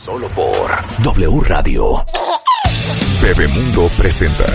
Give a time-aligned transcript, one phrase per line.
[0.00, 0.70] Solo por
[1.02, 2.06] W Radio.
[3.20, 4.46] Bebemundo presenta.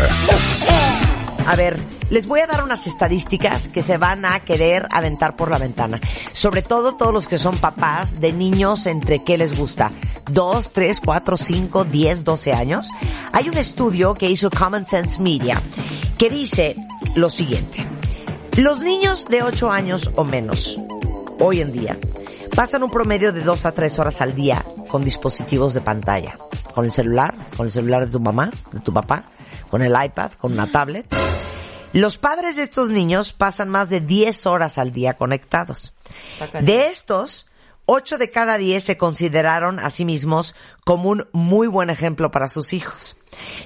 [1.46, 1.78] A ver,
[2.10, 6.02] les voy a dar unas estadísticas que se van a querer aventar por la ventana.
[6.34, 9.92] Sobre todo todos los que son papás de niños entre qué les gusta.
[10.32, 12.90] Dos, tres, cuatro, cinco, diez, doce años.
[13.32, 15.62] Hay un estudio que hizo Common Sense Media
[16.18, 16.76] que dice
[17.14, 17.88] lo siguiente.
[18.58, 20.80] Los niños de ocho años o menos,
[21.40, 22.00] hoy en día,
[22.56, 24.66] pasan un promedio de dos a tres horas al día
[24.96, 26.38] con dispositivos de pantalla.
[26.74, 29.26] Con el celular, con el celular de tu mamá, de tu papá,
[29.70, 31.06] con el iPad, con una tablet.
[31.92, 35.94] Los padres de estos niños pasan más de 10 horas al día conectados.
[36.62, 37.48] De estos,
[37.88, 40.56] 8 de cada 10 se consideraron a sí mismos
[40.86, 43.18] como un muy buen ejemplo para sus hijos.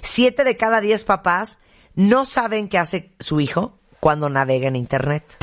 [0.01, 1.59] 7 de cada 10 papás
[1.93, 5.37] no saben qué hace su hijo cuando navega en Internet.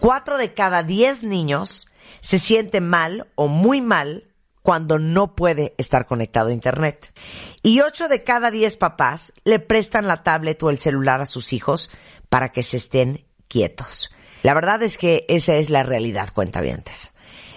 [0.00, 1.86] 4 de cada 10 niños
[2.20, 4.24] se sienten mal o muy mal
[4.68, 7.10] cuando no puede estar conectado a Internet.
[7.62, 11.54] Y 8 de cada 10 papás le prestan la tablet o el celular a sus
[11.54, 11.90] hijos
[12.28, 14.10] para que se estén quietos.
[14.42, 17.14] La verdad es que esa es la realidad, cuentavientes.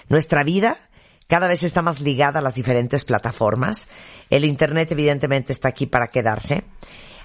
[0.08, 0.88] Nuestra vida
[1.26, 3.90] cada vez está más ligada a las diferentes plataformas.
[4.30, 6.64] El Internet evidentemente está aquí para quedarse.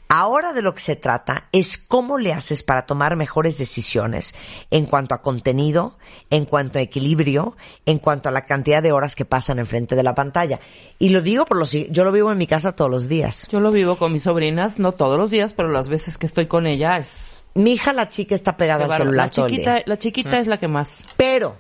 [0.10, 4.36] Ahora de lo que se trata es cómo le haces para tomar mejores decisiones
[4.72, 5.98] en cuanto a contenido,
[6.30, 10.04] en cuanto a equilibrio, en cuanto a la cantidad de horas que pasan enfrente de
[10.04, 10.62] la pantalla.
[10.98, 13.48] Y lo digo por los, yo lo vivo en mi casa todos los días.
[13.52, 16.48] Yo lo vivo con mis sobrinas, no todos los días, pero las veces que estoy
[16.48, 17.38] con ella es...
[17.54, 19.84] Mi hija, la chica, está pegada al celular la todo el chiquita, día.
[19.88, 21.04] la chiquita es la que más.
[21.18, 21.58] Pero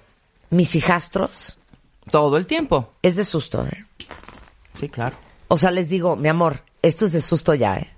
[0.52, 1.58] mis hijastros
[2.12, 2.92] Todo el tiempo.
[3.02, 3.86] es de susto, ¿eh?
[4.80, 5.18] Sí, claro.
[5.48, 7.94] O sea, les digo, mi amor, esto es de susto ya, ¿eh?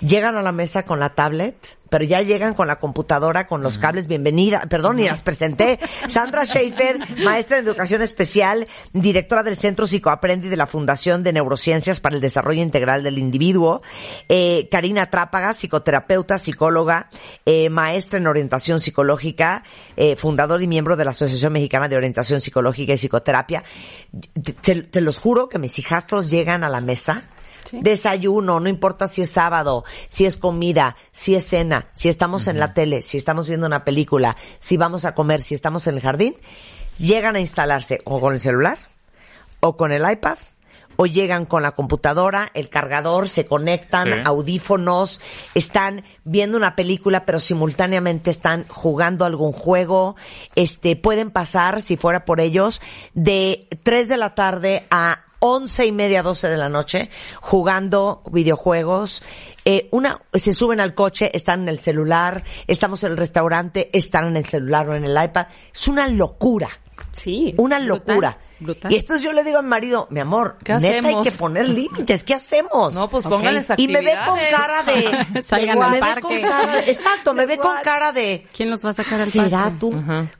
[0.00, 3.78] Llegan a la mesa con la tablet, pero ya llegan con la computadora, con los
[3.78, 4.06] cables.
[4.06, 5.80] Bienvenida, perdón, y las presenté.
[6.08, 11.98] Sandra Schaefer, maestra en educación especial, directora del Centro Psicoaprendi de la Fundación de Neurociencias
[11.98, 13.82] para el Desarrollo Integral del Individuo.
[14.28, 17.08] Eh, Karina Trápaga, psicoterapeuta, psicóloga,
[17.44, 19.64] eh, maestra en orientación psicológica,
[19.96, 23.64] eh, fundador y miembro de la Asociación Mexicana de Orientación Psicológica y Psicoterapia.
[24.44, 27.24] Te, te- te los juro que mis hijastros llegan a la mesa
[27.72, 32.58] Desayuno, no importa si es sábado, si es comida, si es cena, si estamos en
[32.58, 36.00] la tele, si estamos viendo una película, si vamos a comer, si estamos en el
[36.00, 36.36] jardín,
[36.98, 38.78] llegan a instalarse o con el celular
[39.60, 40.38] o con el iPad
[41.00, 44.20] o llegan con la computadora, el cargador, se conectan, Sí.
[44.24, 45.20] audífonos,
[45.54, 50.16] están viendo una película, pero simultáneamente están jugando algún juego.
[50.56, 52.82] Este, pueden pasar, si fuera por ellos,
[53.14, 57.10] de 3 de la tarde a once y media, 12 de la noche,
[57.40, 59.22] jugando videojuegos.
[59.64, 64.28] Eh, una, se suben al coche, están en el celular, estamos en el restaurante, están
[64.28, 65.46] en el celular o en el iPad.
[65.72, 66.68] Es una locura.
[67.12, 67.54] Sí.
[67.58, 68.38] Una locura.
[68.60, 68.92] brutal.
[68.92, 71.68] Y entonces yo le digo a mi marido, mi amor, ¿Qué neta hay que poner
[71.68, 72.94] límites, ¿qué hacemos?
[72.94, 73.32] No, pues Ok.
[73.32, 75.42] póngales y me ve con cara de...
[75.42, 76.40] Salgan al parque.
[76.40, 78.46] cara- exacto, me ve con cara de...
[78.56, 79.76] ¿Quién los va a sacar al ¿Será parque?
[79.80, 79.94] tú?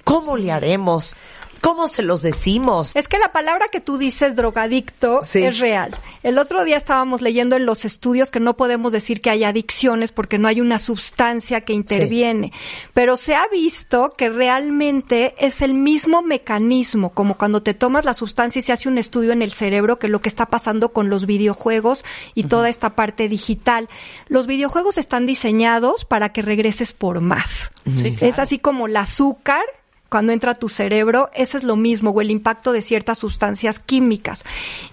[0.04, 1.14] ¿Cómo le haremos?
[1.60, 2.92] ¿Cómo se los decimos?
[2.94, 5.42] Es que la palabra que tú dices, drogadicto, Sí.
[5.44, 5.96] es real.
[6.22, 10.12] El otro día estábamos leyendo en los estudios que no podemos decir que hay adicciones
[10.12, 12.52] porque no hay una sustancia que interviene.
[12.94, 18.14] Pero se ha visto que realmente es el mismo mecanismo, como cuando te tomas la
[18.14, 21.08] sustancia y se hace un estudio en el cerebro, que lo que está pasando con
[21.08, 22.04] los videojuegos
[22.34, 23.88] y toda esta parte digital.
[24.28, 27.70] Los videojuegos están diseñados para que regreses por más.
[27.84, 29.62] Sí, Es así como el azúcar
[30.08, 33.78] cuando entra a tu cerebro, ese es lo mismo, o el impacto de ciertas sustancias
[33.78, 34.44] químicas.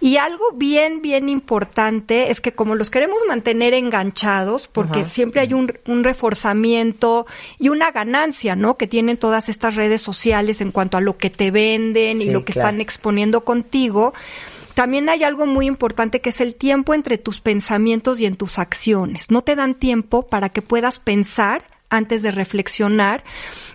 [0.01, 5.09] Y algo bien, bien importante es que como los queremos mantener enganchados, porque Ajá.
[5.09, 7.25] siempre hay un, un reforzamiento
[7.59, 8.75] y una ganancia, ¿no?
[8.77, 12.43] Que tienen todas estas redes sociales en cuanto a lo que te venden y lo
[12.43, 12.69] que claro.
[12.69, 14.13] están exponiendo contigo.
[14.73, 18.59] También hay algo muy importante que es el tiempo entre tus pensamientos y en tus
[18.59, 19.31] acciones.
[19.31, 23.23] No te dan tiempo para que puedas pensar antes de reflexionar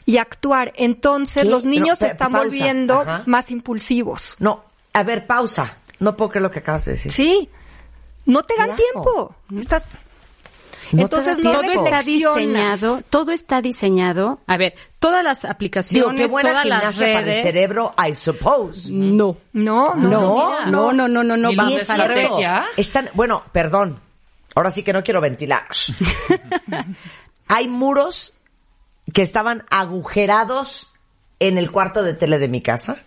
[0.06, 0.72] y actuar.
[0.76, 1.48] Entonces ¿Qué?
[1.48, 2.44] los niños No, se están pausa.
[2.46, 3.22] volviendo Ajá.
[3.26, 4.36] más impulsivos.
[4.38, 5.76] No, a ver, pausa.
[5.98, 7.12] No puedo creer lo que acabas de decir.
[7.12, 7.48] Sí.
[8.26, 8.82] No te dan Claro.
[8.92, 9.34] tiempo.
[9.58, 9.84] Estás
[10.92, 14.40] No Entonces no Todo está diseñado, todo está diseñado.
[14.48, 17.42] A ver, todas las Digo, aplicaciones, qué buena todas las gimnasia para el redes.
[17.42, 18.92] cerebro, I suppose.
[18.92, 19.36] No.
[19.52, 21.52] No, no, No, No, no, no, no, no.
[21.52, 21.88] Los es.
[22.76, 24.00] Están, bueno, perdón.
[24.56, 25.68] Ahora sí que no quiero ventilar.
[27.48, 28.32] Hay muros
[29.12, 30.94] que estaban agujerados
[31.38, 32.98] en el cuarto de tele de mi casa.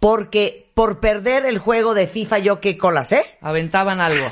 [0.00, 3.24] Porque por perder el juego de FIFA yo qué colas, ¿eh?
[3.40, 4.26] Aventaban algo.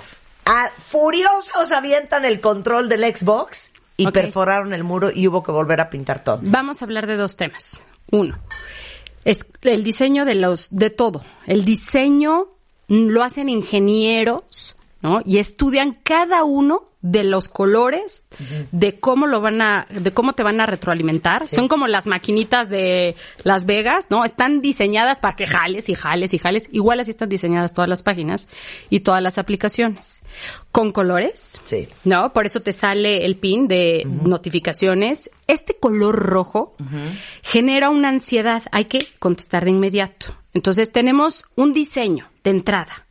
[0.47, 5.81] Ah, furiosos avientan el control del Xbox y perforaron el muro y hubo que volver
[5.81, 6.41] a pintar todo.
[6.43, 7.81] Vamos a hablar de dos temas.
[8.11, 8.39] Uno,
[9.25, 11.25] Es el diseño de los, de todo.
[11.47, 12.49] El diseño
[12.89, 15.21] lo hacen ingenieros, ¿no?
[15.27, 18.25] Y estudian cada uno de los colores,
[18.73, 21.47] de cómo lo van a, de cómo te van a retroalimentar.
[21.47, 24.25] Son como las maquinitas de Las Vegas, ¿no?
[24.25, 26.71] Están diseñadas para que jales y jales y jales.
[26.73, 28.49] Igual así están diseñadas todas las páginas
[28.89, 30.21] y todas las aplicaciones.
[30.73, 31.61] Con colores.
[31.65, 31.87] Sí.
[32.05, 32.33] ¿No?
[32.33, 35.31] Por eso te sale el pin de notificaciones.
[35.47, 36.75] Este color rojo
[37.43, 38.63] genera una ansiedad.
[38.73, 40.35] Hay que contestar de inmediato.
[40.55, 43.04] Entonces tenemos un diseño de entrada.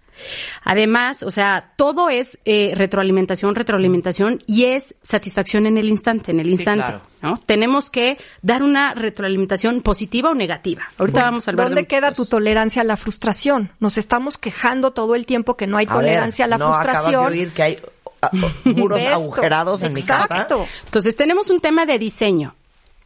[0.64, 6.40] Además, o sea, todo es eh, retroalimentación, retroalimentación y es satisfacción en el instante, en
[6.40, 7.02] el instante, claro.
[7.22, 7.40] ¿no?
[7.46, 10.84] Tenemos que dar una retroalimentación positiva o negativa.
[10.98, 13.72] Ahorita vamos a hablar ¿Dónde de queda tu tolerancia a la frustración?
[13.80, 16.74] Nos estamos quejando todo el tiempo que no hay A ver, tolerancia a la no
[16.74, 17.26] acabas de frustración.
[17.32, 17.80] oír que hay
[18.22, 18.32] ah,
[18.64, 19.14] muros Esto.
[19.14, 20.48] agujerados en mi casa.
[20.86, 22.56] Entonces tenemos un tema de diseño.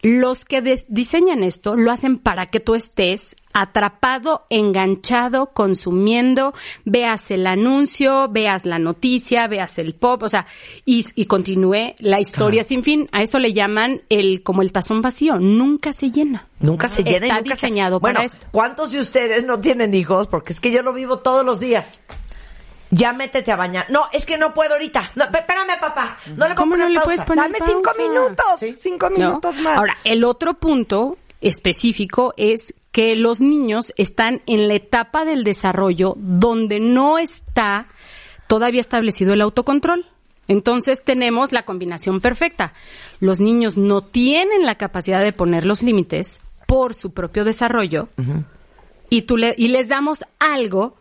[0.02, 6.54] Los que diseñan esto lo hacen para que tú estés atrapado, enganchado, consumiendo,
[6.84, 10.46] veas el anuncio, veas la noticia, veas el pop, o sea,
[10.84, 13.08] y, y continúe la historia sin fin.
[13.10, 16.46] A esto le llaman el como el tazón vacío, nunca se llena.
[16.60, 18.46] Nunca se llena y Está se- diseñado bueno, para esto.
[18.52, 20.28] ¿Cuántos de ustedes no tienen hijos?
[20.28, 22.02] Porque es que yo lo vivo todos los días.
[22.90, 23.86] Ya métete a bañar.
[23.90, 25.12] No, es que no puedo ahorita.
[25.14, 26.18] No, espérame, papá.
[26.36, 27.04] No le ¿Cómo no le pausa.
[27.04, 28.00] puedes poner Dame cinco pausa?
[28.02, 28.74] minutos, Sí.
[28.78, 29.16] cinco ¿no?
[29.18, 29.76] minutos más.
[29.78, 36.14] Ahora, el otro punto específico es que los niños están en la etapa del desarrollo
[36.16, 37.86] donde no está
[38.46, 40.06] todavía establecido el autocontrol.
[40.48, 42.72] Entonces tenemos la combinación perfecta.
[43.20, 48.08] Los niños no tienen la capacidad de poner los límites por su propio desarrollo
[49.10, 50.96] y, tú le- y les damos algo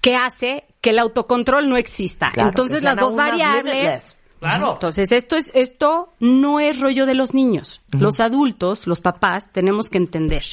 [0.00, 2.30] que hace que el autocontrol no exista.
[2.32, 4.16] Claro, Entonces las dos variables.
[4.38, 4.74] Claro.
[4.74, 7.80] entonces, esto es, esto no es rollo de los niños.
[7.90, 10.44] Los adultos, los papás, tenemos que entender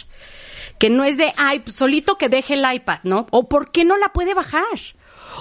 [0.80, 3.28] que no es de, ay, pues, solito que deje el iPad, ¿no?
[3.32, 4.64] O por qué no la puede bajar.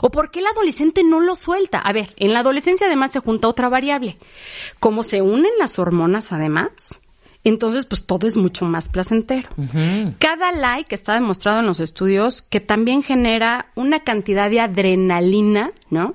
[0.01, 1.79] O por qué el adolescente no lo suelta.
[1.79, 4.19] A ver, en la adolescencia además se junta otra variable.
[4.81, 7.01] Como se unen las hormonas además,
[7.45, 9.49] entonces pues todo es mucho más placentero.
[10.19, 16.15] Cada like está demostrado en los estudios que también genera una cantidad de adrenalina, ¿no?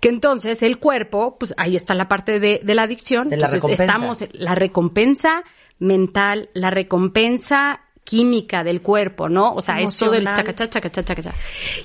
[0.00, 3.28] que entonces el cuerpo, pues ahí está la parte de, de la adicción.
[3.28, 3.84] De la entonces recompensa.
[3.84, 5.44] estamos en la recompensa
[5.78, 9.52] mental, la recompensa química del cuerpo, ¿no?
[9.52, 10.36] O sea, esto del Emocional.
[10.36, 11.34] chacacha, chacacha, chacacha.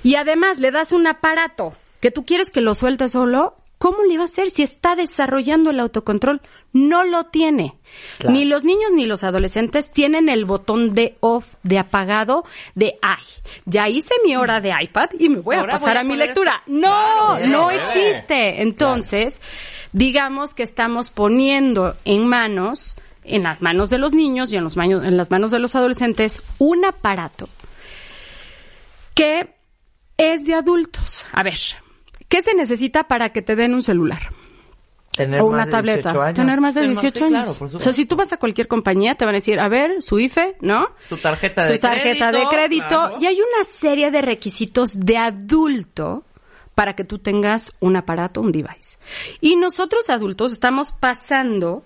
[0.01, 4.17] Y además le das un aparato que tú quieres que lo suelte solo, ¿cómo le
[4.17, 6.41] va a hacer si está desarrollando el autocontrol?
[6.73, 7.75] No lo tiene.
[8.17, 8.33] Claro.
[8.33, 13.23] Ni los niños ni los adolescentes tienen el botón de off, de apagado, de ay,
[13.65, 16.15] ya hice mi hora de iPad y me voy a pasar voy a a mi
[16.15, 16.63] lectura.
[16.65, 18.63] No, Claro, no existe.
[18.63, 19.39] Entonces,
[19.91, 24.77] digamos que estamos poniendo en manos, en las manos de los niños y en, los
[24.77, 27.47] manos, en las manos de los adolescentes, un aparato
[29.13, 29.53] que
[30.17, 31.23] es de adultos.
[31.31, 31.59] A ver,
[32.27, 34.29] ¿qué se necesita para que te den un celular?
[35.15, 36.09] Tener o más una de tableta.
[36.09, 36.35] 18 años.
[36.35, 37.57] Tener más de Tener más, 18 sí, claro, años.
[37.57, 40.01] por o sea, si tú vas a cualquier compañía, te van a decir, a ver,
[40.01, 40.87] su IFE, ¿no?
[41.07, 42.49] Su tarjeta su de tarjeta crédito.
[42.49, 42.87] de crédito.
[42.87, 43.17] claro.
[43.21, 46.23] Y hay una serie de requisitos de adulto
[46.75, 48.97] para que tú tengas un aparato, un device.
[49.39, 51.85] Y nosotros adultos estamos pasando,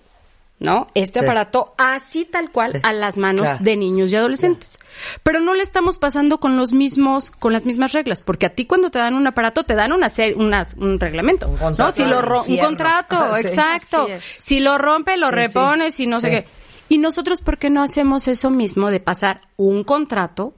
[0.60, 0.86] ¿no?
[0.94, 1.24] Este Sí.
[1.24, 2.78] aparato así tal cual Sí.
[2.84, 3.64] a las manos Claro.
[3.64, 4.78] de niños y adolescentes.
[5.22, 8.66] Pero no le estamos pasando con los mismos, con las mismas reglas, porque a ti
[8.66, 11.92] cuando te dan un aparato te dan una serie, unas, un reglamento, Un contrato ¿no?
[11.92, 13.48] Si lo ro- un contrato, Sí.
[13.48, 14.06] exacto.
[14.38, 16.46] Si lo rompe, lo repones y no sé qué.
[16.90, 20.54] Y nosotros, ¿por qué no hacemos eso mismo de pasar un contrato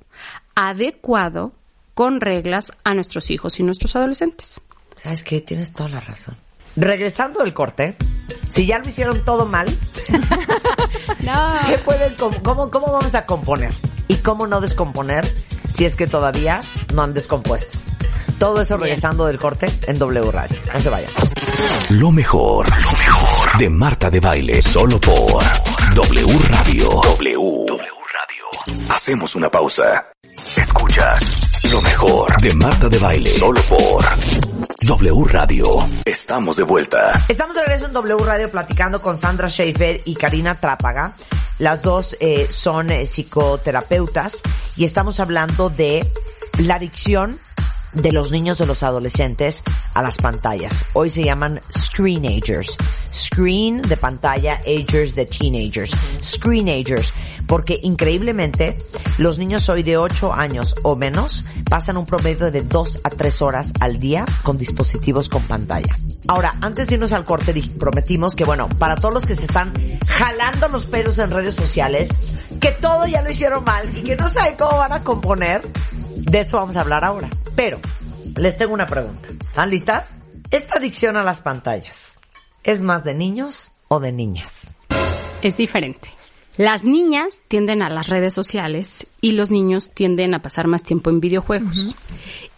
[0.54, 1.52] adecuado
[1.94, 4.60] con reglas a nuestros hijos y nuestros adolescentes?
[4.96, 5.40] ¿Sabes qué?
[5.40, 6.36] Tienes toda la razón.
[6.76, 7.96] Regresando del corte,
[8.46, 9.66] si ya lo hicieron todo mal,
[11.66, 13.72] ¿qué pueden, cómo, ¿cómo vamos a componer?
[14.08, 15.26] ¿Y cómo no descomponer
[15.70, 16.60] si es que todavía
[16.94, 17.78] no han descompuesto?
[18.38, 20.58] Todo eso regresando del corte en W Radio.
[20.72, 21.10] No se vayan.
[21.90, 25.44] Lo mejor, lo mejor de Marta de Baile, solo por
[25.94, 26.88] W Radio.
[26.88, 27.66] W.
[27.68, 28.90] Radio.
[28.90, 30.06] Hacemos una pausa.
[30.56, 34.04] Escuchas lo mejor de Marta de Baile, solo por
[34.84, 35.64] W Radio.
[36.04, 37.24] Estamos de vuelta.
[37.28, 41.14] Estamos de regreso en W Radio platicando con Sandra Schaefer y Karina Trápaga.
[41.58, 44.42] Las dos eh, son eh, psicoterapeutas
[44.76, 46.04] y estamos hablando de
[46.58, 47.38] la adicción
[47.92, 49.62] de los niños de los adolescentes
[49.94, 50.84] a las pantallas.
[50.92, 52.76] Hoy se llaman screenagers.
[53.12, 55.94] Screen de pantalla, agers de teenagers.
[56.22, 57.12] Screenagers.
[57.46, 58.78] Porque increíblemente
[59.18, 63.42] los niños hoy de 8 años o menos pasan un promedio de 2 a 3
[63.42, 65.94] horas al día con dispositivos con pantalla.
[66.28, 69.72] Ahora, antes de irnos al corte, prometimos que bueno, para todos los que se están
[70.06, 72.08] jalando los pelos en redes sociales,
[72.60, 75.62] que todo ya lo hicieron mal y que no saben cómo van a componer,
[76.30, 77.28] de eso vamos a hablar ahora.
[77.54, 77.80] Pero
[78.36, 79.28] les tengo una pregunta.
[79.40, 80.18] ¿Están listas?
[80.50, 82.18] Esta adicción a las pantallas,
[82.62, 84.74] ¿es más de niños o de niñas?
[85.42, 86.10] Es diferente.
[86.56, 91.08] Las niñas tienden a las redes sociales y los niños tienden a pasar más tiempo
[91.08, 91.96] en videojuegos.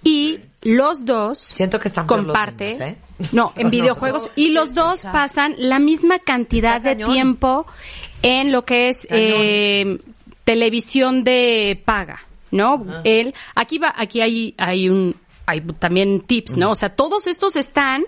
[0.02, 2.96] Y los dos Siento que están comparte niños, ¿eh?
[3.32, 7.12] no en videojuegos y los dos pasan la misma cantidad de cañón.
[7.12, 7.66] tiempo
[8.22, 9.98] en lo que es eh,
[10.44, 12.22] televisión de paga
[12.54, 15.14] no el aquí va aquí hay hay un
[15.46, 16.70] hay también tips, ¿no?
[16.70, 18.02] O sea, todos estos están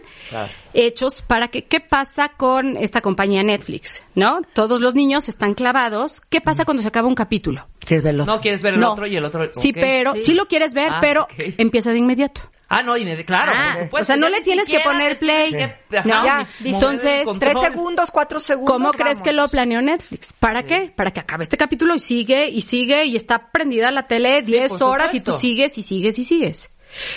[0.72, 4.02] hechos para que, ¿qué pasa con esta compañía Netflix?
[4.14, 4.40] ¿No?
[4.54, 6.22] Todos los niños están clavados.
[6.30, 7.66] ¿Qué pasa cuando se acaba un capítulo?
[7.80, 8.24] ¿Quieres verlo?
[8.24, 8.92] No quieres ver el No.
[8.92, 9.50] otro y el otro.
[9.52, 10.32] Sí, pero sí.
[10.32, 11.26] lo quieres ver, Ah, pero
[11.58, 12.40] empieza de inmediato.
[12.68, 14.02] Ah, no, y me, claro, Ah, por supuesto.
[14.02, 15.52] o sea, no le tienes que poner play.
[15.52, 17.28] que- ajá, No, ya, Entonces.
[17.38, 18.72] Tres segundos, cuatro segundos.
[18.72, 20.32] ¿Cómo crees que lo planeó Netflix?
[20.32, 20.92] ¿Para qué?
[20.94, 24.52] Para que acabe este capítulo y sigue y sigue y está prendida la tele Sí,
[24.52, 26.68] 10 por horas y tú sigues y sigues y sigues.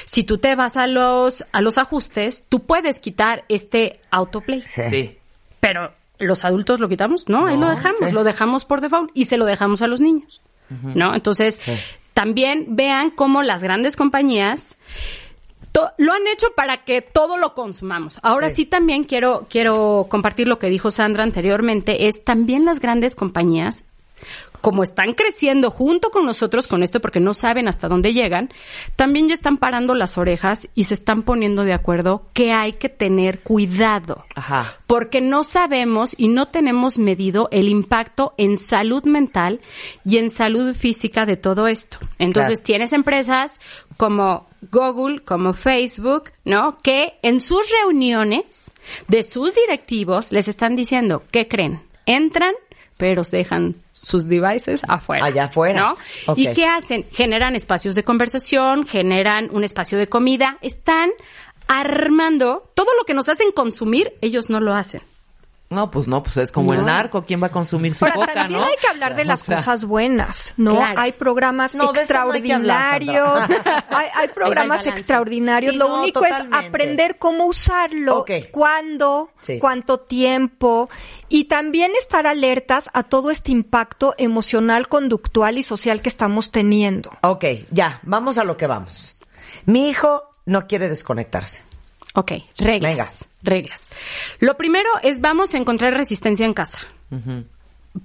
[0.06, 4.62] Si tú te vas a los a los ajustes, tú puedes quitar este autoplay.
[4.68, 4.82] Sí.
[4.90, 5.18] Sí.
[5.60, 8.12] Pero los adultos lo quitamos, no, ahí lo No, dejamos, sí.
[8.12, 11.16] lo dejamos por default y se lo dejamos a los niños, ¿no?
[11.16, 11.64] Entonces,
[12.14, 14.76] también vean cómo las grandes compañías
[15.72, 18.20] to- lo han hecho para que todo lo consumamos.
[18.24, 18.56] Ahora Sí.
[18.58, 18.66] sí.
[18.66, 23.84] también quiero quiero compartir lo que dijo Sandra anteriormente, es también las grandes compañías
[24.60, 28.50] como están creciendo junto con nosotros con esto porque no saben hasta dónde llegan,
[28.98, 32.90] también ya están parando las orejas y se están poniendo de acuerdo que hay que
[32.90, 34.76] tener cuidado Ajá.
[34.88, 39.62] porque no sabemos y no tenemos medido el impacto en salud mental
[40.04, 41.98] y en salud física de todo esto.
[42.18, 42.66] Entonces Claro.
[42.66, 43.62] tienes empresas
[43.96, 46.78] como Google, como Facebook, ¿no?
[46.82, 48.74] Que en sus reuniones
[49.08, 51.82] de sus directivos les están diciendo, ¿qué creen?
[52.06, 52.54] Entran,
[52.98, 55.26] pero se dejan sus devices afuera.
[55.26, 55.96] Allá afuera.
[56.28, 56.36] ¿no?
[56.36, 57.06] ¿Y qué hacen?
[57.12, 61.12] Generan espacios de conversación, generan un espacio de comida, están
[61.68, 65.02] armando todo lo que nos hacen consumir, ellos no lo hacen.
[65.72, 67.24] No, pues no, pues es como el narco.
[67.24, 68.66] ¿Quién va a consumir su coca, también no?
[68.66, 70.72] hay que hablar de O las sea, cosas buenas, ¿no?
[70.76, 71.00] Claro.
[71.00, 73.84] Hay programas No, de esto no hay que hablar, extraordinarios.
[73.90, 75.74] Hay, hay programas extraordinarios.
[75.74, 76.58] Sí, Lo no, único totalmente.
[76.58, 79.60] es aprender cómo usarlo, cuándo, Sí.
[79.60, 80.90] cuánto tiempo
[81.28, 87.12] y también estar alertas a todo este impacto emocional, conductual y social que estamos teniendo.
[87.22, 89.16] Ok, ya, vamos a lo que vamos.
[89.66, 91.62] Mi hijo no quiere desconectarse.
[92.16, 92.92] Ok, reglas.
[92.92, 93.08] Venga.
[93.42, 93.88] Reglas.
[94.40, 96.80] Lo primero es vamos a encontrar resistencia en casa.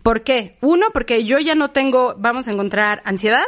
[0.02, 0.56] ¿Por qué?
[0.60, 3.44] Uno, porque yo ya no tengo, vamos a encontrar ansiedad,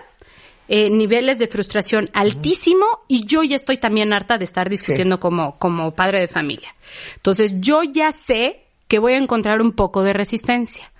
[0.69, 5.59] eh, niveles de frustración altísimo y yo ya estoy también harta de estar discutiendo como,
[5.59, 6.75] como padre de familia.
[7.14, 10.93] Entonces yo ya sé que voy a encontrar un poco de resistencia,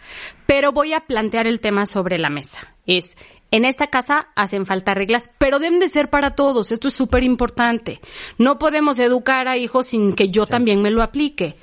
[0.47, 2.75] pero voy a plantear el tema sobre la mesa.
[2.87, 3.17] Es,
[3.57, 6.73] en esta casa hacen falta reglas, pero deben de ser para todos.
[6.73, 8.01] Esto es súper importante.
[8.37, 11.57] No podemos educar a hijos sin que yo también me lo aplique.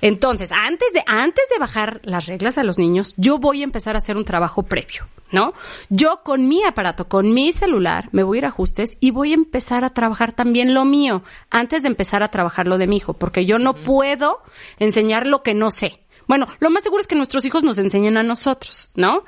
[0.00, 3.96] Entonces, antes de, antes de bajar las reglas a los niños, yo voy a empezar
[3.96, 5.52] a hacer un trabajo previo, ¿no?
[5.88, 9.32] Yo con mi aparato, con mi celular, me voy a ir a ajustes y voy
[9.32, 12.96] a empezar a trabajar también lo mío antes de empezar a trabajar lo de mi
[12.96, 14.40] hijo, porque yo no puedo
[14.78, 15.98] enseñar lo que no sé.
[16.28, 19.24] Bueno, lo más seguro es que nuestros hijos nos enseñen a nosotros, ¿no?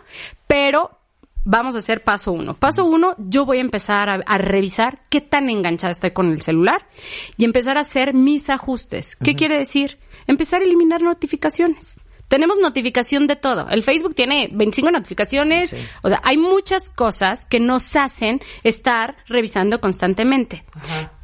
[0.46, 1.01] Pero
[1.44, 2.54] vamos a hacer paso uno.
[2.54, 6.42] Paso uno, yo voy a empezar a, a revisar qué tan enganchada estoy con el
[6.42, 6.86] celular
[7.36, 9.16] y empezar a hacer mis ajustes.
[9.16, 9.98] ¿Qué quiere decir?
[10.26, 12.00] Empezar a eliminar notificaciones.
[12.32, 13.68] Tenemos notificación de todo.
[13.68, 15.76] El Facebook tiene 25 notificaciones.
[16.00, 20.64] O sea, hay muchas cosas que nos hacen estar revisando constantemente.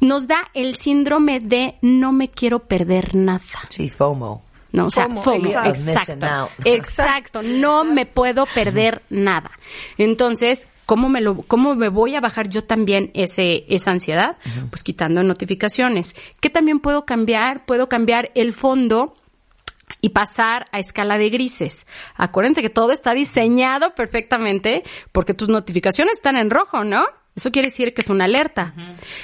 [0.01, 3.39] Nos da el síndrome de no me quiero perder nada.
[3.69, 4.48] Sí, FOMO.
[4.71, 6.49] No, o sea, FOMO, FOMO, exacto.
[6.65, 9.51] Exacto, no me puedo perder nada.
[9.97, 14.37] Entonces, ¿cómo me lo cómo me voy a bajar yo también ese esa ansiedad?
[14.69, 16.15] Pues quitando notificaciones.
[16.39, 17.65] ¿Qué también puedo cambiar?
[17.65, 19.15] Puedo cambiar el fondo
[20.01, 21.85] y pasar a escala de grises.
[22.15, 27.05] Acuérdense que todo está diseñado perfectamente porque tus notificaciones están en rojo, ¿no?
[27.39, 28.73] Eso quiere decir que es una alerta.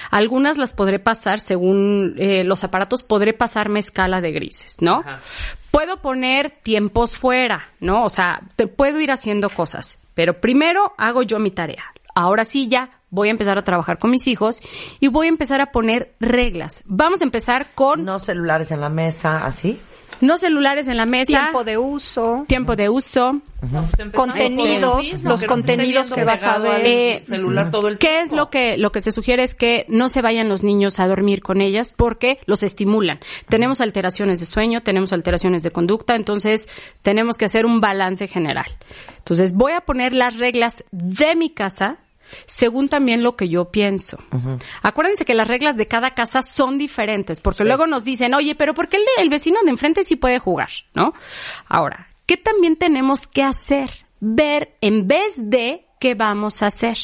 [0.09, 4.99] Algunas las podré pasar, según eh, los aparatos, podré pasarme escala de grises, ¿no?
[4.99, 5.19] Ajá.
[5.69, 8.05] Puedo poner tiempos fuera, ¿no?
[8.05, 11.83] O sea, te puedo ir haciendo cosas, pero primero hago yo mi tarea.
[12.15, 14.61] Ahora sí ya voy a empezar a trabajar con mis hijos
[15.01, 16.83] y voy a empezar a poner reglas.
[16.85, 19.77] Vamos a empezar con No celulares en la mesa, ¿así?
[20.25, 21.25] No celulares en la mesa.
[21.25, 22.45] Tiempo de uso.
[22.47, 23.41] Tiempo de uso.
[23.61, 26.85] Empezando Contenidos, mismo, los que contenidos que vas a ver.
[26.85, 29.43] Eh, celular todo el ¿Qué es lo que, lo que se sugiere?
[29.43, 33.19] Es que no se vayan los niños a dormir con ellas porque los estimulan.
[33.49, 36.69] Tenemos alteraciones de sueño, tenemos alteraciones de conducta, entonces
[37.01, 38.67] tenemos que hacer un balance general.
[39.17, 41.97] Entonces voy a poner las reglas de mi casa
[42.45, 44.17] según también lo que yo pienso.
[44.81, 48.73] Acuérdense que las reglas de cada casa son diferentes, porque luego nos dicen, oye, pero
[48.73, 50.69] ¿por qué el, de- el vecino de enfrente sí puede jugar?
[50.93, 51.13] ¿No?
[51.67, 53.89] Ahora, ¿qué también tenemos que hacer?
[54.19, 56.97] Ver en vez de qué vamos a hacer.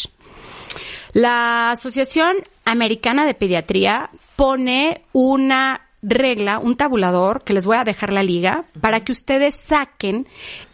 [1.13, 8.11] La Asociación Americana de Pediatría pone una regla, un tabulador, que les voy a dejar
[8.11, 10.27] la liga, para que ustedes saquen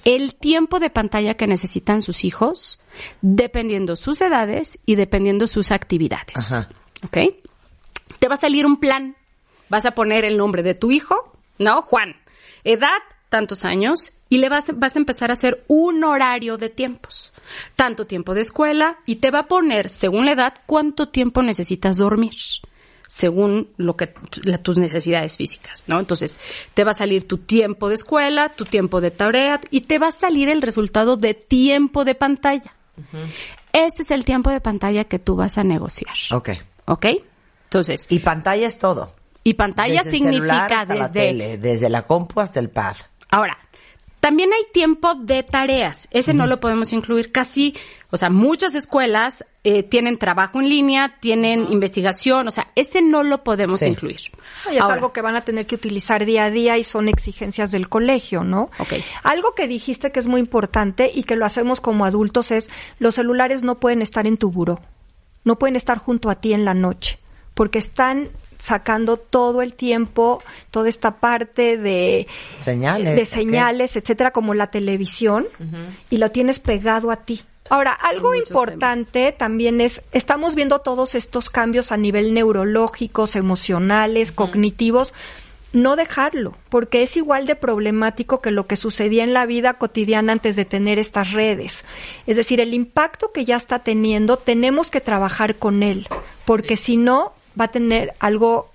[0.06, 2.82] el tiempo de pantalla que necesitan sus hijos,
[3.22, 6.36] dependiendo sus edades y dependiendo sus actividades.
[6.38, 6.70] Ajá.
[7.04, 7.18] ¿Ok?
[8.20, 9.16] Te va a salir un plan.
[9.70, 11.82] Vas a poner el nombre de tu hijo, ¿no?
[11.82, 12.16] Juan.
[12.64, 17.34] Edad, tantos años, y le vas, vas a empezar a hacer un horario de tiempos.
[17.76, 21.98] Tanto tiempo de escuela, y te va a poner, según la edad, cuánto tiempo necesitas
[21.98, 22.34] dormir
[23.08, 26.00] según lo que la- tus necesidades físicas, ¿no?
[26.00, 26.40] Entonces,
[26.74, 30.08] te va a salir tu tiempo de escuela, tu tiempo de tarea y te va
[30.08, 32.74] a salir el resultado de tiempo de pantalla.
[33.74, 36.16] Este es el tiempo de pantalla que tú vas a negociar.
[36.32, 36.50] Ok.
[36.86, 37.06] ¿Ok?
[37.66, 39.14] Entonces, Y pantalla es todo.
[39.44, 42.96] y pantalla Desde significa hasta la desde tele, desde la compu hasta el pad.
[43.30, 43.58] Ahora,
[44.28, 46.10] también hay tiempo de tareas.
[46.12, 47.74] Ese no lo podemos incluir casi,
[48.12, 53.24] o sea, muchas escuelas eh, tienen trabajo en línea, tienen investigación, o sea, ese no
[53.24, 53.86] lo podemos Sí.
[53.86, 54.20] incluir.
[54.70, 57.08] Y es Ahora, algo que van a tener que utilizar día a día y son
[57.08, 58.70] exigencias del colegio, ¿no?
[58.80, 58.96] Ok.
[59.24, 62.70] Algo que dijiste que es muy importante y que lo hacemos como adultos es
[63.00, 64.82] los celulares no pueden estar en tu buró,
[65.46, 67.18] no pueden estar junto a ti en la noche,
[67.54, 72.28] porque están sacando todo el tiempo toda esta parte de
[72.60, 73.16] Señales.
[73.16, 75.48] de señales, etcétera, como la televisión,
[76.10, 77.44] y lo tienes pegado a ti.
[77.70, 85.14] Ahora, algo importante también es, estamos viendo todos estos cambios a nivel neurológicos, emocionales, cognitivos,
[85.74, 90.32] no dejarlo, porque es igual de problemático que lo que sucedía en la vida cotidiana
[90.32, 91.84] antes de tener estas redes.
[92.26, 96.08] Es decir, el impacto que ya está teniendo, tenemos que trabajar con él,
[96.46, 98.70] porque si no, va a tener algo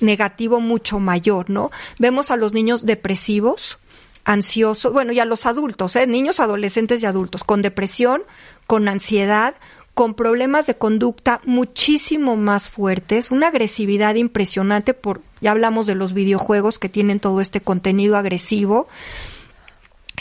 [0.00, 1.70] negativo mucho mayor, ¿no?
[1.98, 3.78] Vemos a los niños depresivos,
[4.24, 6.06] ansiosos, bueno, y a los adultos, ¿eh?
[6.06, 8.22] niños, adolescentes y adultos, con depresión,
[8.66, 9.54] con ansiedad,
[9.94, 16.12] con problemas de conducta muchísimo más fuertes, una agresividad impresionante por, ya hablamos de los
[16.12, 18.88] videojuegos que tienen todo este contenido agresivo.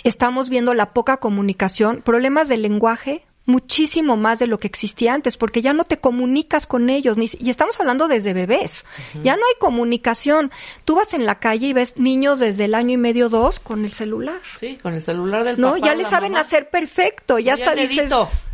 [0.03, 5.35] Estamos viendo la poca comunicación, problemas de lenguaje, muchísimo más de lo que existía antes,
[5.35, 8.85] porque ya no te comunicas con ellos, ni, y estamos hablando desde bebés,
[9.23, 10.51] ya no hay comunicación.
[10.85, 13.83] Tú vas en la calle y ves niños desde el año y medio, dos, con
[13.83, 14.39] el celular.
[14.59, 16.41] Sí, con el celular del No, papá ya le saben mamá.
[16.41, 18.11] hacer perfecto, ya hasta el dices,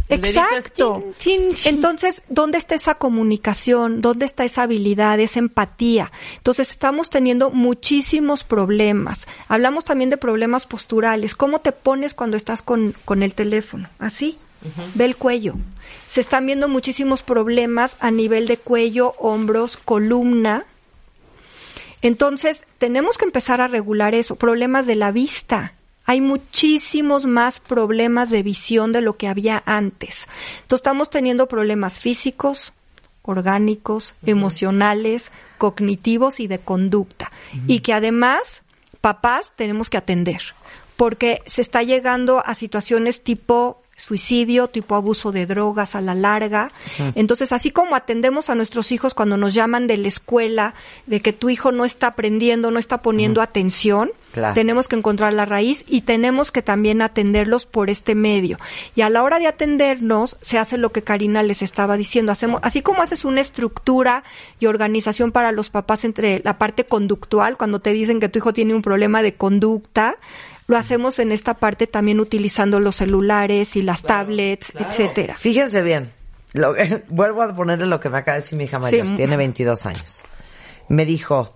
[0.07, 1.03] exacto.
[1.17, 1.75] chin, chin, chin.
[1.75, 4.01] Entonces, ¿dónde está esa comunicación?
[4.01, 6.11] ¿Dónde está esa habilidad, esa empatía?
[6.37, 9.27] Entonces, estamos teniendo muchísimos problemas.
[9.47, 11.35] Hablamos también de problemas posturales.
[11.35, 13.89] ¿Cómo te pones cuando estás con, con el teléfono?
[13.99, 14.37] Así.
[14.93, 15.55] Ve el cuello.
[16.07, 20.65] Se están viendo muchísimos problemas a nivel de cuello, hombros, columna.
[22.01, 24.35] Entonces, tenemos que empezar a regular eso.
[24.35, 25.73] Problemas de la vista.
[26.05, 30.27] Hay muchísimos más problemas de visión de lo que había antes.
[30.61, 32.73] Entonces, estamos teniendo problemas físicos,
[33.23, 37.31] orgánicos, emocionales, cognitivos y de conducta.
[37.67, 38.61] Y que además,
[39.01, 40.41] papás, tenemos que atender.
[40.95, 46.69] Porque se está llegando a situaciones tipo suicidio, tipo abuso de drogas a la larga.
[47.15, 50.73] Entonces, así como atendemos a nuestros hijos cuando nos llaman de la escuela,
[51.05, 54.53] de que tu hijo no está aprendiendo, no está poniendo atención, Claro.
[54.53, 58.59] tenemos que encontrar la raíz y tenemos que también atenderlos por este medio.
[58.93, 62.33] Y a la hora de atendernos, se hace lo que Karina les estaba diciendo.
[62.33, 64.23] Hacemos, así como haces una estructura
[64.59, 68.53] y organización para los papás entre la parte conductual, cuando te dicen que tu hijo
[68.53, 70.17] tiene un problema de conducta,
[70.67, 75.35] lo hacemos en esta parte también utilizando los celulares y las tablets, etcétera.
[75.35, 76.11] Fíjense bien.
[76.53, 76.73] Lo-
[77.09, 79.05] vuelvo a ponerle lo que me acaba de decir mi hija mayor.
[79.07, 79.15] Sí.
[79.15, 80.23] Tiene 22 años.
[80.89, 81.55] Me dijo,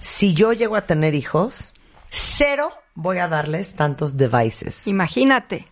[0.00, 1.74] si yo llego a tener hijos,
[2.08, 4.86] cero voy a darles tantos devices.
[4.86, 5.66] Imagínate.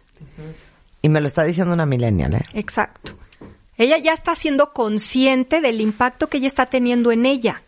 [1.01, 2.45] Y me lo está diciendo una millennial, ¿eh?
[2.55, 3.15] Exacto.
[3.79, 7.63] Ella ya está siendo consciente del impacto que ella está teniendo en ella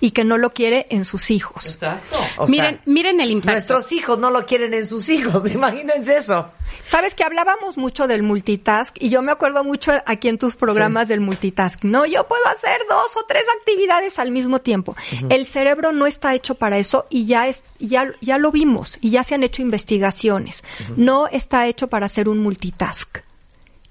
[0.00, 1.72] y que no lo quiere en sus hijos.
[1.72, 2.18] Exacto.
[2.38, 3.52] O miren, sea, miren el impacto.
[3.52, 6.50] Nuestros hijos no lo quieren en sus hijos, imagínense eso.
[6.82, 11.08] Sabes que hablábamos mucho del multitask y yo me acuerdo mucho aquí en tus programas
[11.08, 11.84] del multitask.
[11.84, 14.96] No, yo puedo hacer dos o tres actividades al mismo tiempo.
[15.28, 19.10] El cerebro no está hecho para eso y ya es, ya, ya lo vimos y
[19.10, 20.64] ya se han hecho investigaciones.
[20.96, 23.18] No está hecho para hacer un multitask.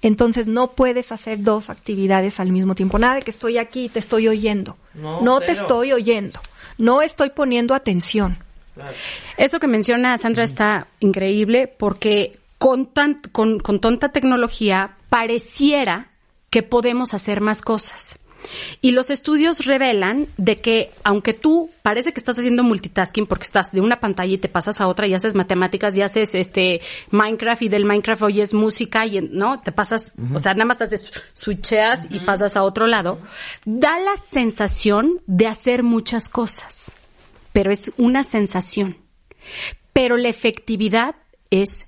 [0.02, 2.98] Entonces no puedes hacer dos actividades al mismo tiempo.
[2.98, 4.76] Nada de que estoy aquí y te estoy oyendo.
[4.94, 6.40] No, te estoy oyendo.
[6.78, 8.38] No estoy poniendo atención.
[9.36, 16.08] Eso que menciona Sandra está increíble porque con, tan, con, con tanta tecnología pareciera
[16.50, 18.18] que podemos hacer más cosas.
[18.80, 23.72] Y los estudios revelan de que aunque tú parece que estás haciendo multitasking porque estás
[23.72, 26.80] de una pantalla y te pasas a otra y haces matemáticas y haces este
[27.10, 31.12] Minecraft y del Minecraft oyes música y no te pasas, o sea, nada más haces
[31.32, 33.18] switcheas y pasas a otro lado,
[33.64, 36.92] da la sensación de hacer muchas cosas,
[37.52, 38.98] pero es una sensación.
[39.92, 41.14] Pero la efectividad
[41.50, 41.86] es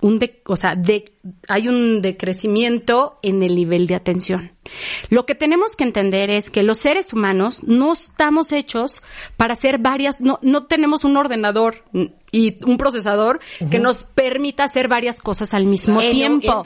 [0.00, 1.12] un de, o sea, de,
[1.48, 4.52] hay un decrecimiento en el nivel de atención.
[5.08, 9.02] Lo que tenemos que entender es que los seres humanos no estamos hechos
[9.36, 11.84] para hacer varias, no, no tenemos un ordenador
[12.30, 16.62] y un procesador que nos permita hacer varias cosas al mismo tiempo.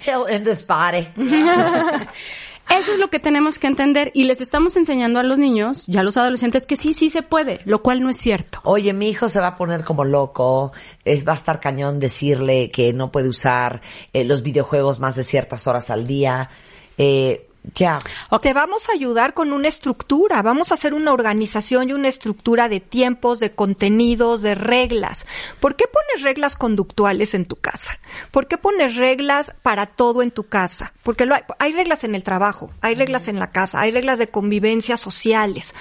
[2.71, 5.99] Eso es lo que tenemos que entender y les estamos enseñando a los niños y
[5.99, 8.61] a los adolescentes que sí, sí se puede, lo cual no es cierto.
[8.65, 10.73] Oye, mi hijo se va a poner como loco,
[11.05, 15.25] es, va a estar cañón decirle que no puede usar eh, los videojuegos más de
[15.25, 16.51] ciertas horas al día.
[16.97, 18.01] Eh, ya.
[18.31, 22.09] O te vamos a ayudar con una estructura, vamos a hacer una organización y una
[22.09, 25.27] estructura de tiempos, de contenidos, de reglas.
[25.61, 27.99] ¿Por qué pones reglas conductuales en tu casa?
[28.31, 30.93] ¿Por qué pones reglas para todo en tu casa?
[31.03, 34.29] Porque hay, hay reglas en el trabajo, hay reglas en la casa, hay reglas de
[34.29, 35.75] convivencia sociales,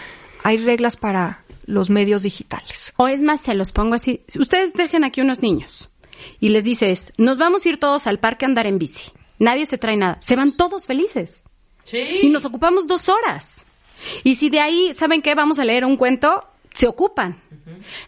[0.44, 2.94] hay reglas para los medios digitales.
[2.98, 4.24] O es más, se los pongo así.
[4.40, 5.90] Ustedes dejen aquí unos niños
[6.40, 9.12] y les dices, nos vamos a ir todos al parque a andar en bici.
[9.40, 10.20] Nadie se trae nada.
[10.22, 11.46] Se van todos felices.
[12.22, 13.66] Y nos ocupamos dos horas.
[14.24, 15.36] Y si de ahí, ¿saben qué?
[15.36, 17.42] Vamos a leer un cuento, se ocupan.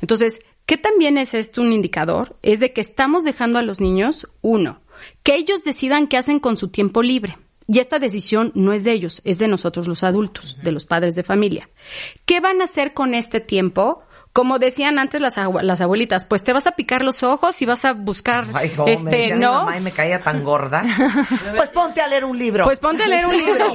[0.02, 2.36] Entonces, ¿qué también es esto un indicador?
[2.42, 4.82] Es de que estamos dejando a los niños, uno,
[5.24, 7.38] que ellos decidan qué hacen con su tiempo libre.
[7.68, 11.16] Y esta decisión no es de ellos, es de nosotros los adultos, de los padres
[11.16, 11.70] de familia.
[12.26, 14.04] ¿Qué van a hacer con este tiempo?
[14.34, 17.86] Como decían antes las, las abuelitas, pues te vas a picar los ojos y vas
[17.86, 18.48] a buscar
[18.88, 19.68] este, ¿no?
[19.80, 20.84] me caía tan gorda.
[21.56, 22.66] pues ponte a leer un libro.
[22.66, 23.72] Pues ponte a leer un libro.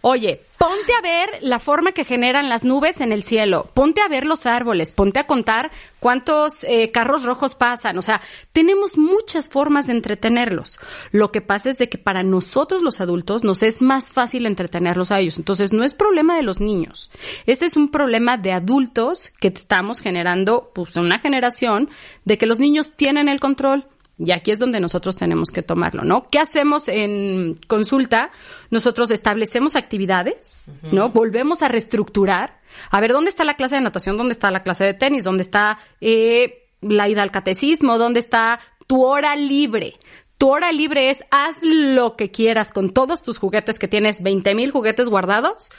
[0.00, 4.08] Oye, ponte a ver la forma que generan las nubes en el cielo, ponte a
[4.08, 5.70] ver los árboles, ponte a contar
[6.00, 8.20] cuántos eh, carros rojos pasan, o sea,
[8.52, 10.78] tenemos muchas formas de entretenerlos.
[11.12, 15.10] Lo que pasa es de que para nosotros los adultos nos es más fácil entretenerlos
[15.10, 17.10] a ellos, entonces no es problema de los niños,
[17.46, 21.88] ese es un problema de adultos que estamos generando, pues una generación
[22.26, 23.86] de que los niños tienen el control
[24.22, 26.28] y aquí es donde nosotros tenemos que tomarlo, ¿no?
[26.28, 28.30] ¿Qué hacemos en consulta?
[28.70, 31.08] Nosotros establecemos actividades, ¿no?
[31.08, 32.60] Volvemos a reestructurar.
[32.90, 34.18] A ver, ¿dónde está la clase de natación?
[34.18, 35.24] ¿Dónde está la clase de tenis?
[35.24, 37.96] ¿Dónde está eh, la ida al catecismo?
[37.96, 39.94] ¿Dónde está tu hora libre?
[40.36, 44.54] Tu hora libre es haz lo que quieras con todos tus juguetes que tienes 20
[44.54, 45.70] mil juguetes guardados.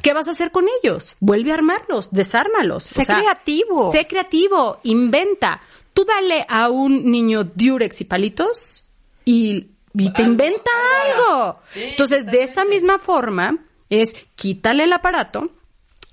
[0.00, 1.16] ¿Qué vas a hacer con ellos?
[1.20, 2.84] Vuelve a armarlos, desármalos.
[2.84, 3.92] Sé creativo.
[3.92, 5.60] Sé creativo, inventa
[6.00, 8.84] tú dale a un niño diurex y palitos
[9.24, 9.66] y,
[10.14, 10.70] te inventa
[11.04, 11.58] algo.
[11.74, 13.58] Entonces, de esa misma forma,
[13.90, 15.50] es quítale el aparato,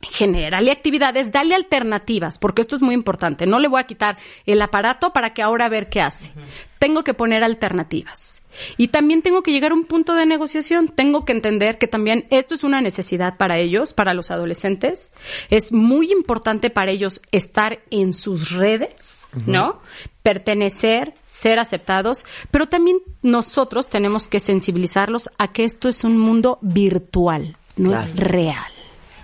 [0.02, 3.46] generale actividades, dale alternativas, porque esto es muy importante.
[3.46, 6.34] No le voy a quitar el aparato para que ahora a ver qué hace.
[6.80, 8.42] Tengo que poner alternativas.
[8.76, 10.88] Y también tengo que llegar a un punto de negociación.
[10.90, 15.12] Tengo que entender que también esto es una necesidad para ellos, para los adolescentes.
[15.50, 19.82] Es muy importante para ellos estar en sus redes ¿no?
[20.24, 26.60] Pertenecer, ser aceptados, pero también nosotros tenemos que sensibilizarlos a que esto es un mundo
[26.62, 28.72] virtual, no es real.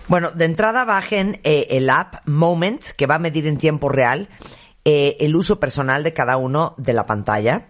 [0.08, 4.28] Bueno, de entrada bajen eh, el app Moment, que va a medir en tiempo real
[4.86, 7.68] eh, el uso personal de cada uno de la pantalla.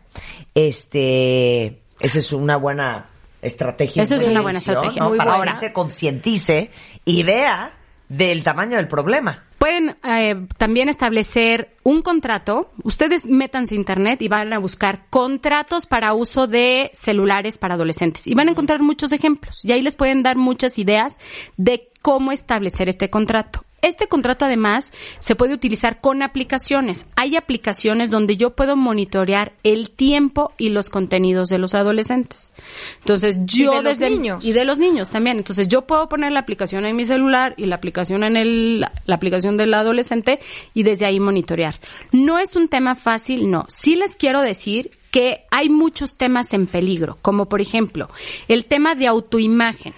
[0.56, 3.06] Este, esa es una buena
[3.42, 4.04] estrategia.
[4.04, 5.08] Esa es una buena estrategia.
[5.18, 6.72] Para que se concientice
[7.06, 7.72] y vea
[8.10, 9.44] del tamaño del problema.
[9.64, 12.70] Pueden eh, también establecer un contrato.
[12.84, 18.28] Ustedes métanse a internet y van a buscar contratos para uso de celulares para adolescentes.
[18.28, 19.64] Y van a encontrar muchos ejemplos.
[19.64, 21.18] Y ahí les pueden dar muchas ideas
[21.56, 23.64] de cómo establecer este contrato.
[23.84, 27.06] Este contrato además se puede utilizar con aplicaciones.
[27.16, 32.54] Hay aplicaciones donde yo puedo monitorear el tiempo y los contenidos de los adolescentes.
[33.02, 34.44] Entonces yo de los desde niños.
[34.44, 35.38] y de los niños también.
[35.38, 38.92] Entonces yo puedo poner la aplicación en mi celular y la aplicación en el la,
[39.06, 40.40] la aplicación del adolescente
[40.74, 41.76] y desde ahí monitorear.
[42.12, 43.66] No es un tema fácil, no.
[43.68, 48.10] Sí les quiero decir que hay muchos temas en peligro, como por ejemplo,
[48.48, 49.94] el tema de autoimagen.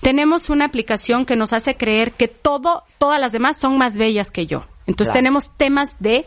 [0.00, 4.30] Tenemos una aplicación que nos hace creer que todo, todas las demás son más bellas
[4.30, 4.64] que yo.
[4.86, 5.18] Entonces Claro.
[5.18, 6.24] tenemos temas de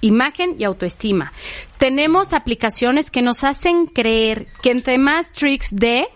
[0.00, 1.32] imagen y autoestima.
[1.78, 6.06] Tenemos aplicaciones que nos hacen creer que entre más tricks de,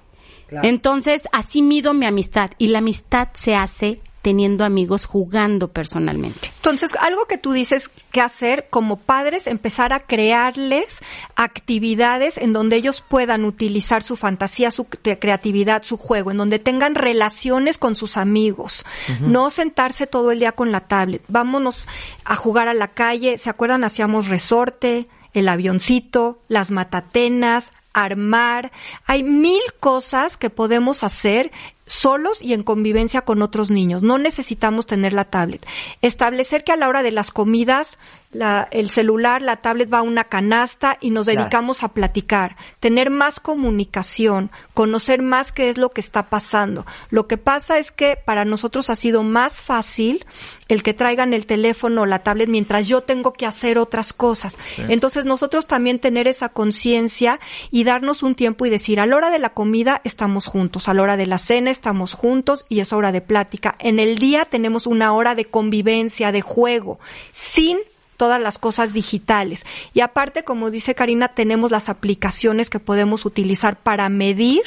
[0.62, 2.50] entonces así mido mi amistad.
[2.58, 6.52] Y la amistad se hace teniendo amigos jugando personalmente.
[6.56, 11.00] Entonces, algo que tú dices que hacer como padres, empezar a crearles
[11.34, 16.58] actividades en donde ellos puedan utilizar su fantasía, su cre- creatividad, su juego, en donde
[16.58, 18.84] tengan relaciones con sus amigos.
[19.20, 21.22] No sentarse todo el día con la tablet.
[21.28, 21.86] Vámonos
[22.24, 23.38] a jugar a la calle.
[23.38, 23.84] ¿Se acuerdan?
[23.84, 28.72] Hacíamos resorte, el avioncito, las matatenas, armar.
[29.06, 31.50] Hay mil cosas que podemos hacer
[31.86, 34.02] solos y en convivencia con otros niños.
[34.02, 35.64] No necesitamos tener la tablet.
[36.00, 37.98] Establecer que a la hora de las comidas
[38.30, 41.40] la- el celular, la tablet va a una canasta y nos Claro.
[41.40, 46.86] dedicamos a platicar, tener más comunicación, conocer más qué es lo que está pasando.
[47.10, 50.24] Lo que pasa es que para nosotros ha sido más fácil
[50.68, 54.56] el que traigan el teléfono o la tablet mientras yo tengo que hacer otras cosas.
[54.78, 57.38] Entonces nosotros también tener esa conciencia
[57.70, 60.94] y darnos un tiempo y decir, a la hora de la comida estamos juntos, a
[60.94, 63.74] la hora de la cena estamos juntos y es hora de plática.
[63.80, 67.00] En el día tenemos una hora de convivencia, de juego,
[67.32, 67.78] sin
[68.22, 69.66] todas las cosas digitales.
[69.94, 74.62] Y aparte, como dice Karina, tenemos las aplicaciones que podemos utilizar para medir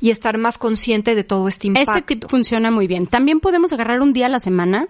[0.00, 1.90] y estar más consciente de todo este impacto.
[1.90, 3.08] Este tip funciona muy bien.
[3.08, 4.86] También podemos agarrar un día a la semana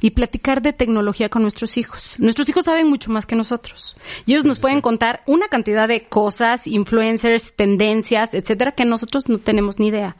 [0.00, 2.14] y platicar de tecnología con nuestros hijos.
[2.18, 3.96] Nuestros hijos saben mucho más que nosotros.
[4.24, 9.38] Y ellos nos pueden contar una cantidad de cosas, influencers, tendencias, etcétera, que nosotros no
[9.38, 10.16] tenemos ni idea.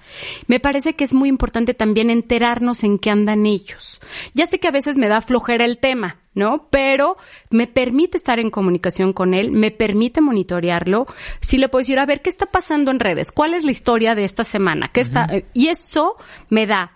[0.48, 4.00] Me parece que es muy importante también enterarnos en qué andan ellos.
[4.34, 6.68] Ya sé que a veces me da flojera el tema, ¿no?
[6.70, 7.16] Pero
[7.50, 11.06] me permite estar en comunicación con él, me permite monitorearlo.
[11.40, 13.32] Si le puedo decir, a ver, ¿qué está pasando en redes?
[13.32, 14.88] ¿Cuál es la historia de esta semana?
[14.88, 15.28] ¿Qué está?
[15.52, 16.16] Y eso
[16.48, 16.92] me da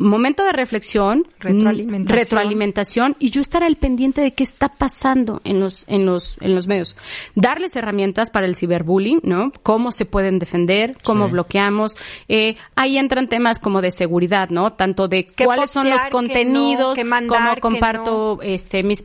[0.00, 2.18] momento de reflexión, Retroalimentación.
[2.18, 6.54] retroalimentación y yo estar al pendiente de qué está pasando en los en los en
[6.54, 6.96] los medios.
[7.34, 9.52] Darles herramientas para el ciberbullying, ¿no?
[9.62, 11.96] Cómo se pueden defender, cómo bloqueamos.
[12.28, 14.72] Eh, ahí entran temas como de seguridad, ¿no?
[14.72, 19.04] Tanto de cuáles son los no, contenidos, mandar, cómo comparto este mis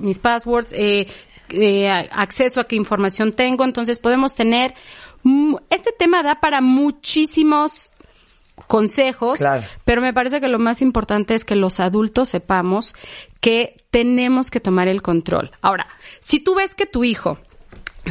[0.00, 1.08] mis passwords, eh,
[1.50, 3.64] eh, acceso a qué información tengo.
[3.64, 4.74] Entonces podemos tener
[5.24, 7.90] mm, este tema da para muchísimos
[8.68, 9.64] consejos, Claro.
[9.84, 12.94] pero me parece que lo más importante es que los adultos sepamos
[13.40, 15.50] que tenemos que tomar el control.
[15.62, 15.86] Ahora,
[16.20, 17.38] si tú ves que tu hijo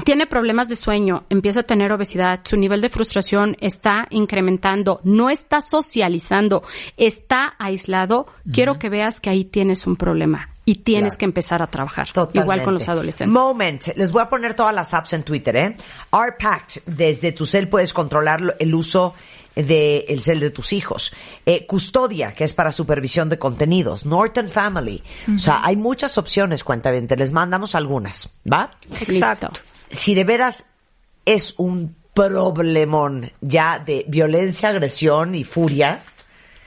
[0.03, 5.29] tiene problemas de sueño, empieza a tener obesidad, su nivel de frustración está incrementando, no
[5.29, 6.63] está socializando,
[6.97, 11.19] está aislado, quiero que veas que ahí tienes un problema y tienes Claro.
[11.19, 12.07] que empezar a trabajar.
[12.09, 12.39] Totalmente.
[12.39, 13.33] Igual con los adolescentes.
[13.33, 13.87] Moment.
[13.95, 15.75] Les voy a poner todas las apps en Twitter, ¿eh?
[16.11, 16.77] RPact.
[16.85, 19.15] Desde tu cel puedes controlar el uso
[19.63, 21.13] del el cel de tus hijos.
[21.45, 24.05] Eh, Custodia, que es para supervisión de contenidos.
[24.05, 25.03] Norton Family.
[25.35, 27.07] O sea, hay muchas opciones, cuenta bien.
[27.17, 28.71] Les mandamos algunas, ¿va?
[29.01, 29.51] Exacto.
[29.89, 30.65] Si de veras
[31.25, 36.01] es un problemón ya de violencia, agresión y furia,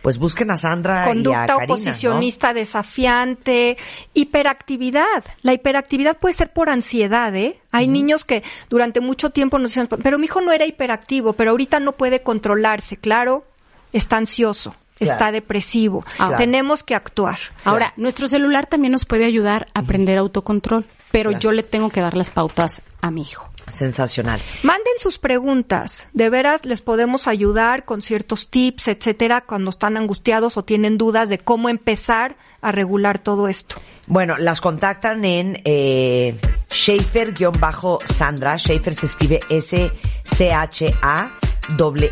[0.02, 1.74] pues busquen a Sandra y a Conducta Karina, ¿no?
[1.74, 3.76] oposicionista desafiante,
[4.14, 5.24] hiperactividad.
[5.42, 7.58] La hiperactividad puede ser por ansiedad, ¿eh?
[7.72, 11.50] Hay niños que durante mucho tiempo nos decían, pero mi hijo no era hiperactivo, pero
[11.50, 12.96] ahorita no puede controlarse.
[12.96, 13.44] Claro,
[13.92, 15.12] está ansioso, Claro.
[15.12, 16.04] está depresivo.
[16.16, 16.36] Claro.
[16.36, 17.38] Tenemos que actuar.
[17.64, 21.40] Ahora, nuestro celular también nos puede ayudar a aprender autocontrol, pero Claro.
[21.40, 23.49] yo le tengo que dar las pautas a mi hijo.
[23.70, 24.40] Sensacional.
[24.62, 26.06] Manden sus preguntas.
[26.12, 31.28] De veras les podemos ayudar con ciertos tips, etcétera, cuando están angustiados o tienen dudas
[31.28, 33.76] de cómo empezar a regular todo esto.
[34.06, 36.38] Bueno, las contactan en eh,
[36.70, 38.58] Schaefer-Sandra.
[38.58, 41.30] Schaefer se escribe S-C-H-A.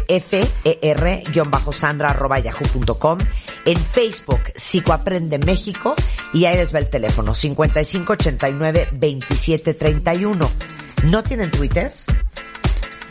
[0.09, 3.19] F-E-R-Sandra arroba yahoo.com
[3.65, 5.97] en Facebook Psicoaprende México
[6.33, 11.93] y ahí les va el teléfono 5589 2731 ¿No tienen Twitter?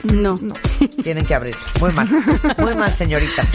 [0.04, 0.38] No.
[1.04, 1.56] Tienen que abrir.
[1.80, 2.08] Muy mal.
[2.58, 3.50] Muy mal, señoritas.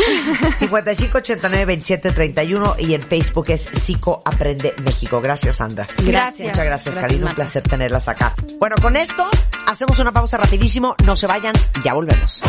[0.59, 5.21] 5589-2731 y en Facebook es Psico Aprende México.
[5.21, 5.87] Gracias, Sandra.
[5.99, 6.49] Gracias.
[6.49, 7.27] Muchas gracias, Karina.
[7.29, 8.35] Un placer tenerlas acá.
[8.59, 9.29] Bueno, con esto
[9.67, 10.95] hacemos una pausa rapidísimo.
[11.05, 11.55] No se vayan.
[11.85, 12.43] Ya volvemos.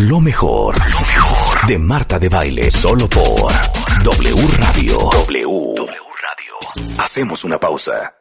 [0.00, 3.50] Lo mejor, lo mejor de Marta de Baile, solo por
[4.02, 4.58] W Radio.
[4.58, 4.98] Radio.
[4.98, 5.74] W.
[5.76, 6.54] W Radio.
[6.98, 8.14] Hacemos una pausa.